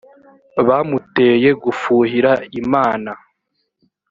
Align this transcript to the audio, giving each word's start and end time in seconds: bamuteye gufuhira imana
bamuteye 0.67 1.49
gufuhira 1.63 2.31
imana 2.61 3.11